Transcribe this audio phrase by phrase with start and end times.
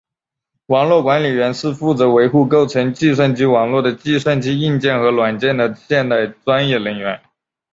[0.65, 7.21] 网络管理员是负责维护构成计算机网络的计算机硬件和软件的现代专业人员。